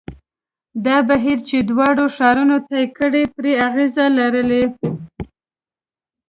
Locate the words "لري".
4.19-4.63